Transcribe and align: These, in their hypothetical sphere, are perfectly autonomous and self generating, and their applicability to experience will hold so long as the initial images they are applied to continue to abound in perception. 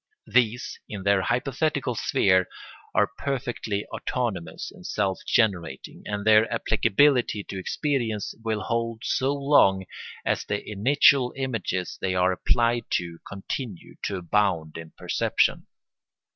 These, 0.25 0.79
in 0.89 1.03
their 1.03 1.21
hypothetical 1.21 1.93
sphere, 1.93 2.47
are 2.95 3.11
perfectly 3.19 3.85
autonomous 3.93 4.71
and 4.71 4.83
self 4.83 5.19
generating, 5.27 6.01
and 6.07 6.25
their 6.25 6.51
applicability 6.51 7.43
to 7.43 7.59
experience 7.59 8.33
will 8.43 8.61
hold 8.61 9.03
so 9.05 9.31
long 9.31 9.85
as 10.25 10.43
the 10.43 10.67
initial 10.67 11.35
images 11.37 11.99
they 12.01 12.15
are 12.15 12.31
applied 12.31 12.85
to 12.93 13.19
continue 13.29 13.95
to 14.05 14.15
abound 14.15 14.75
in 14.75 14.91
perception. 14.97 15.67